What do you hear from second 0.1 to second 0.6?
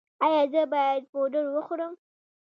ایا